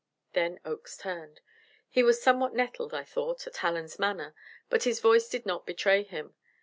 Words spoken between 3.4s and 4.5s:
at Hallen's manner,